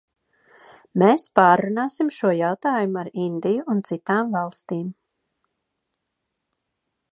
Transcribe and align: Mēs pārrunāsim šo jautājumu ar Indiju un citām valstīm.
Mēs 1.01 1.25
pārrunāsim 1.39 2.09
šo 2.21 2.31
jautājumu 2.37 2.99
ar 3.03 3.11
Indiju 3.25 3.67
un 3.75 3.85
citām 3.91 4.33
valstīm. 4.39 4.87